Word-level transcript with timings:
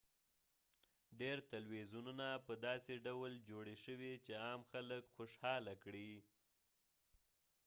ډیر 1.19 1.37
تلویزیونونه 1.53 2.27
په 2.45 2.53
داسې 2.67 2.93
ډول 3.07 3.31
جوړي 3.49 3.75
شوي 3.85 4.13
چې 4.25 4.31
عام 4.45 4.61
خلک 4.71 5.03
خوشحاله 5.15 5.73
کړي 5.83 6.11